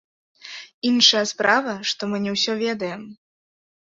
[0.93, 3.01] Іншая справа, што мы не ўсё ведаем.